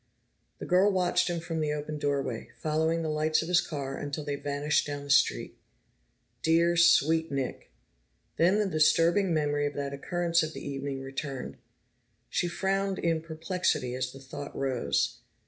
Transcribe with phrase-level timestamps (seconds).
[0.57, 4.23] The girl watched him from the open doorway, following the lights of his car until
[4.23, 5.59] they vanished down the street.
[6.41, 7.69] Dear, sweet Nick!
[8.37, 11.57] Then the disturbing memory of that occurrence of the evening returned;
[12.31, 15.19] she frowned in perplexity as the thought rose.